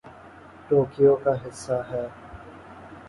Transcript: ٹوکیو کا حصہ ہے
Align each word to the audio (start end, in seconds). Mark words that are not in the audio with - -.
ٹوکیو 0.67 1.13
کا 1.23 1.33
حصہ 1.43 1.77
ہے 1.89 2.05